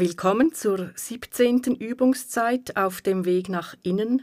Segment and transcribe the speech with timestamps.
[0.00, 1.74] Willkommen zur 17.
[1.74, 4.22] Übungszeit auf dem Weg nach innen.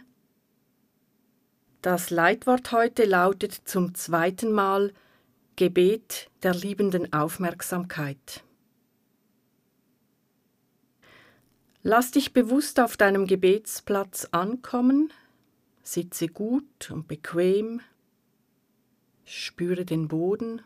[1.83, 4.91] Das Leitwort heute lautet zum zweiten Mal
[5.55, 8.43] Gebet der liebenden Aufmerksamkeit.
[11.83, 15.13] Lass dich bewusst auf deinem Gebetsplatz ankommen,
[15.83, 17.81] sitze gut und bequem,
[19.25, 20.63] spüre den Boden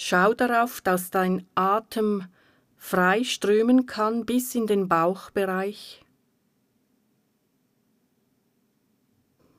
[0.00, 2.28] Schau darauf, dass dein Atem
[2.76, 6.04] frei strömen kann bis in den Bauchbereich.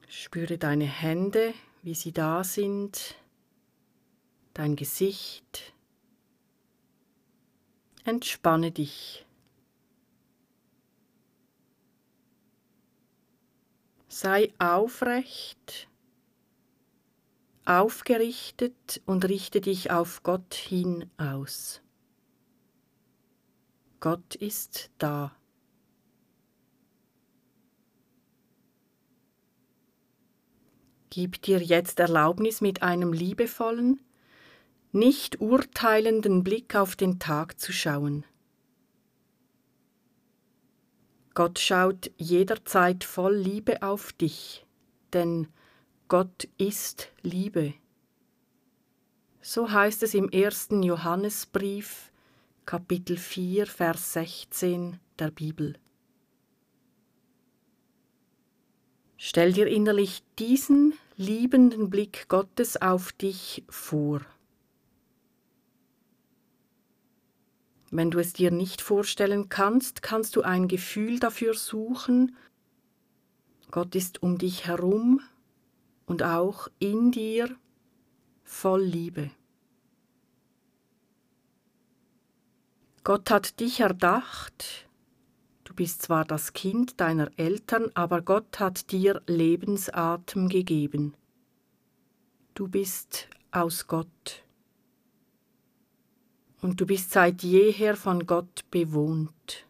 [0.08, 3.16] Spüre deine Hände, wie sie da sind,
[4.54, 5.74] dein Gesicht.
[8.06, 9.26] Entspanne dich.
[14.08, 15.89] Sei aufrecht
[17.66, 21.82] aufgerichtet und richte dich auf Gott hin aus.
[24.00, 25.36] Gott ist da.
[31.10, 34.00] Gib dir jetzt Erlaubnis mit einem liebevollen,
[34.92, 38.26] nicht urteilenden Blick auf den Tag zu schauen.
[41.34, 44.66] Gott schaut jederzeit voll Liebe auf dich,
[45.14, 45.48] denn
[46.10, 47.76] Gott ist Liebe.
[49.42, 52.12] So heißt es im ersten Johannesbrief,
[52.66, 55.78] Kapitel 4, Vers 16 der Bibel.
[59.18, 64.22] Stell dir innerlich diesen liebenden Blick Gottes auf dich vor.
[67.92, 72.36] Wenn du es dir nicht vorstellen kannst, kannst du ein Gefühl dafür suchen.
[73.70, 75.22] Gott ist um dich herum
[76.10, 77.56] und auch in dir
[78.44, 79.30] voll Liebe.
[83.04, 84.90] Gott hat dich erdacht,
[85.66, 91.14] du bist zwar das Kind deiner Eltern, aber Gott hat dir Lebensatem gegeben.
[92.56, 94.44] Du bist aus Gott
[96.60, 99.68] und du bist seit jeher von Gott bewohnt.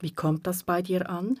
[0.00, 1.40] Wie kommt das bei dir an?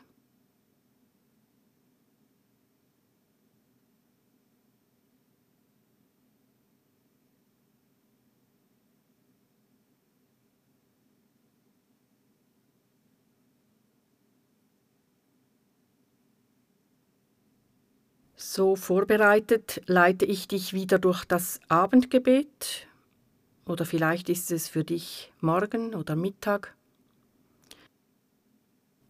[18.38, 22.86] So vorbereitet leite ich dich wieder durch das Abendgebet
[23.64, 26.76] oder vielleicht ist es für dich morgen oder Mittag.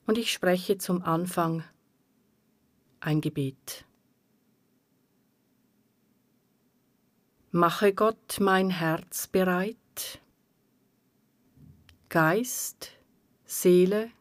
[0.07, 1.65] Und ich spreche zum Anfang
[3.01, 3.85] ein Gebet.
[7.51, 10.21] Mache Gott mein Herz bereit,
[12.11, 12.93] Geist,
[13.45, 14.13] Seele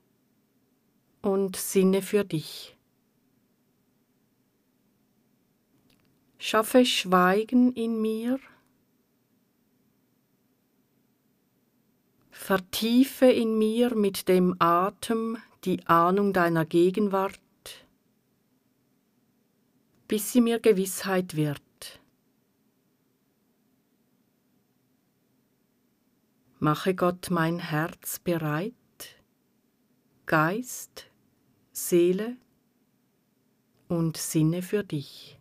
[1.21, 2.74] und Sinne für dich.
[6.47, 8.39] Schaffe Schweigen in mir.
[12.29, 17.39] Vertiefe in mir mit dem Atem die Ahnung deiner Gegenwart,
[20.07, 21.99] bis sie mir Gewissheit wird.
[26.59, 28.75] Mache Gott mein Herz bereit,
[30.27, 31.09] Geist,
[31.71, 32.37] Seele
[33.87, 35.39] und Sinne für dich.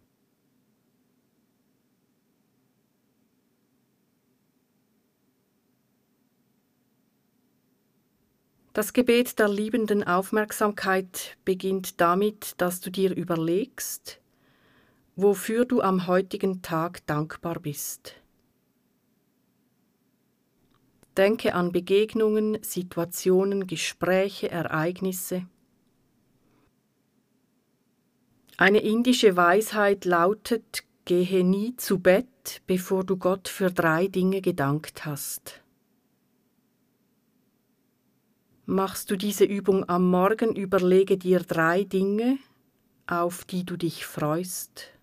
[8.75, 14.21] Das Gebet der liebenden Aufmerksamkeit beginnt damit, dass du dir überlegst,
[15.15, 18.17] wofür du am heutigen Tag dankbar bist.
[21.17, 25.47] Denke an Begegnungen, Situationen, Gespräche, Ereignisse.
[28.56, 35.05] Eine indische Weisheit lautet, gehe nie zu Bett, bevor du Gott für drei Dinge gedankt
[35.05, 35.63] hast.
[38.66, 42.38] Machst du diese Übung am Morgen, überlege dir drei Dinge,
[43.06, 44.94] auf die du dich freust.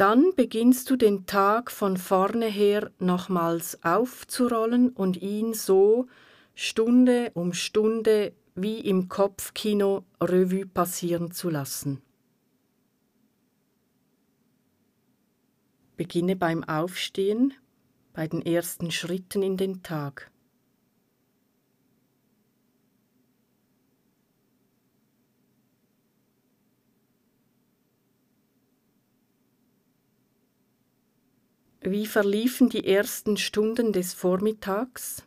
[0.00, 6.08] Dann beginnst du den Tag von vorne her nochmals aufzurollen und ihn so
[6.54, 12.00] Stunde um Stunde wie im Kopfkino Revue passieren zu lassen.
[15.98, 17.52] Beginne beim Aufstehen,
[18.14, 20.30] bei den ersten Schritten in den Tag.
[31.82, 35.24] Wie verliefen die ersten Stunden des Vormittags?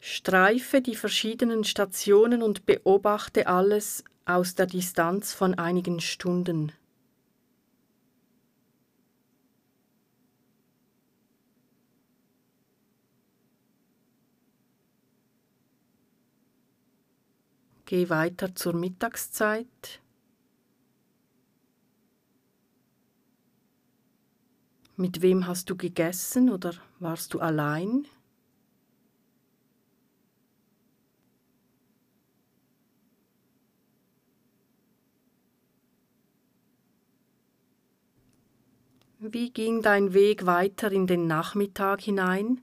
[0.00, 6.72] Streife die verschiedenen Stationen und beobachte alles aus der Distanz von einigen Stunden.
[17.86, 20.00] Geh weiter zur Mittagszeit.
[24.96, 28.08] Mit wem hast du gegessen oder warst du allein?
[39.20, 42.60] Wie ging dein Weg weiter in den Nachmittag hinein?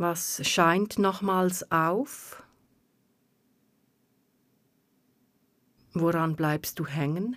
[0.00, 2.44] Was scheint nochmals auf?
[5.92, 7.36] Woran bleibst du hängen?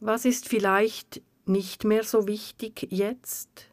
[0.00, 3.71] Was ist vielleicht nicht mehr so wichtig jetzt?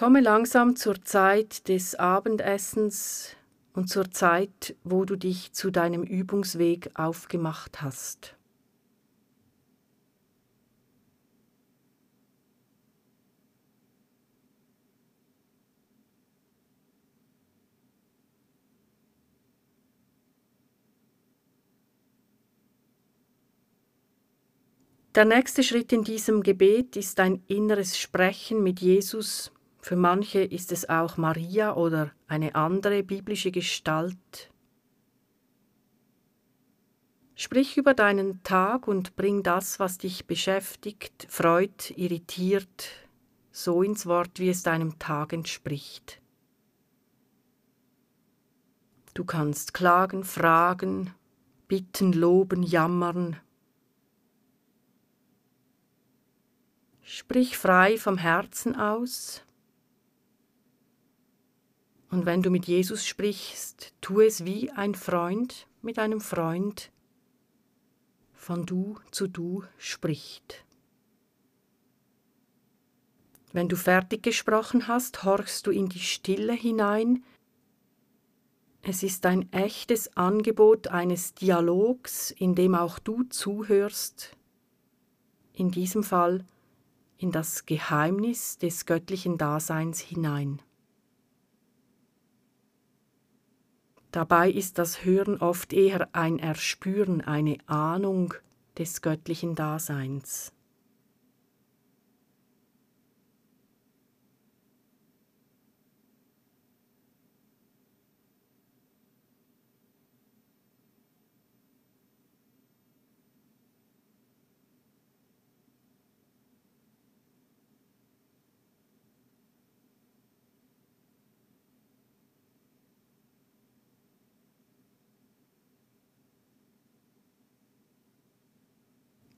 [0.00, 3.36] Komme langsam zur Zeit des Abendessens
[3.74, 8.34] und zur Zeit, wo du dich zu deinem Übungsweg aufgemacht hast.
[25.14, 30.72] Der nächste Schritt in diesem Gebet ist ein inneres Sprechen mit Jesus für manche ist
[30.72, 34.52] es auch Maria oder eine andere biblische Gestalt.
[37.34, 42.90] Sprich über deinen Tag und bring das, was dich beschäftigt, freut, irritiert,
[43.50, 46.20] so ins Wort, wie es deinem Tag entspricht.
[49.14, 51.14] Du kannst klagen, fragen,
[51.66, 53.36] bitten, loben, jammern.
[57.02, 59.42] Sprich frei vom Herzen aus
[62.10, 66.90] und wenn du mit Jesus sprichst, tu es wie ein Freund mit einem Freund
[68.32, 70.64] von du zu du spricht.
[73.52, 77.24] Wenn du fertig gesprochen hast, horchst du in die Stille hinein.
[78.82, 84.36] Es ist ein echtes Angebot eines Dialogs, in dem auch du zuhörst,
[85.52, 86.46] in diesem Fall
[87.18, 90.62] in das Geheimnis des göttlichen Daseins hinein.
[94.10, 98.34] Dabei ist das Hören oft eher ein Erspüren, eine Ahnung
[98.76, 100.52] des göttlichen Daseins.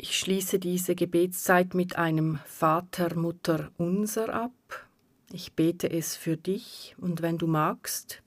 [0.04, 4.88] Ich schließe diese Gebetszeit mit einem Vater, Mutter unser ab.
[5.30, 8.20] Ich bete es für dich und wenn du magst,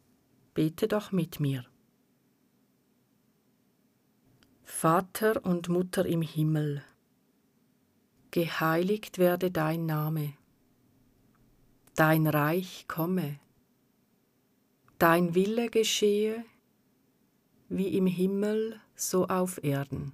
[0.53, 1.65] bete doch mit mir.
[4.63, 6.81] Vater und Mutter im Himmel,
[8.31, 10.31] geheiligt werde dein Name,
[11.95, 13.37] dein Reich komme,
[14.97, 16.45] dein Wille geschehe,
[17.67, 20.13] wie im Himmel so auf Erden.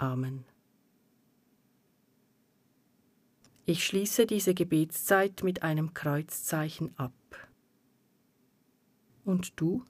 [0.00, 0.46] Amen.
[3.66, 7.12] Ich schließe diese Gebetszeit mit einem Kreuzzeichen ab.
[9.26, 9.84] Und du?